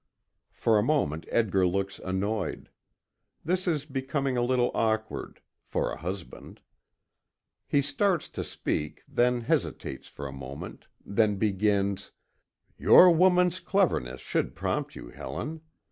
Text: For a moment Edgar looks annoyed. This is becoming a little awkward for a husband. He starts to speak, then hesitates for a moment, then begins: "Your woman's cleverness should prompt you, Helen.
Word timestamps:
For 0.51 0.79
a 0.79 0.83
moment 0.83 1.27
Edgar 1.29 1.67
looks 1.67 1.99
annoyed. 1.99 2.71
This 3.45 3.67
is 3.67 3.85
becoming 3.85 4.35
a 4.35 4.41
little 4.41 4.71
awkward 4.73 5.41
for 5.63 5.91
a 5.91 5.97
husband. 5.99 6.59
He 7.67 7.83
starts 7.83 8.27
to 8.29 8.43
speak, 8.43 9.03
then 9.07 9.41
hesitates 9.41 10.07
for 10.07 10.25
a 10.25 10.31
moment, 10.33 10.87
then 11.05 11.35
begins: 11.35 12.13
"Your 12.79 13.11
woman's 13.11 13.59
cleverness 13.59 14.21
should 14.21 14.55
prompt 14.55 14.95
you, 14.95 15.09
Helen. 15.09 15.61